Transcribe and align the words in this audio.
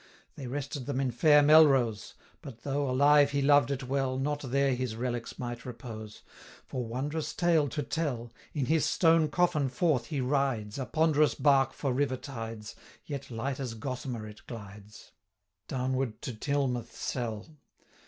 They 0.33 0.47
rested 0.47 0.87
them 0.87 0.99
in 0.99 1.11
fair 1.11 1.43
Melrose; 1.43 2.15
But 2.41 2.63
though, 2.63 2.89
alive, 2.89 3.29
he 3.29 3.41
loved 3.43 3.69
it 3.69 3.83
well, 3.83 4.17
Not 4.17 4.39
there 4.41 4.73
his 4.73 4.95
relics 4.95 5.37
might 5.37 5.63
repose; 5.63 6.23
265 6.69 6.69
For, 6.71 6.85
wondrous 6.87 7.33
tale 7.35 7.69
to 7.69 7.83
tell! 7.83 8.31
In 8.51 8.65
his 8.65 8.83
stone 8.83 9.27
coffin 9.29 9.69
forth 9.69 10.07
he 10.07 10.19
rides, 10.19 10.79
A 10.79 10.87
ponderous 10.87 11.35
bark 11.35 11.71
for 11.71 11.93
river 11.93 12.17
tides, 12.17 12.75
Yet 13.05 13.29
light 13.29 13.59
as 13.59 13.75
gossamer 13.75 14.25
it 14.27 14.41
glides, 14.47 15.11
Downward 15.67 16.19
to 16.23 16.33
Tilmouth 16.33 16.93
cell. 16.95 17.59